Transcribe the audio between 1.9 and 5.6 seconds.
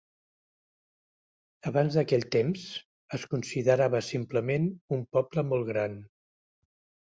d'aquell temps, es considerava simplement un poble